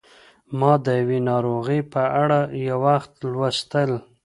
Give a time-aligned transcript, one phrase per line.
[0.59, 3.91] ما د یوې ناروغۍ په اړه یو وخت لوستل